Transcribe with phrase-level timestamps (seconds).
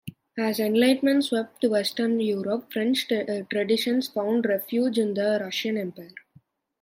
[0.35, 3.07] As the Enlightenment swept Western Europe, French
[3.51, 6.15] traditions found refuge in the Russian Empire.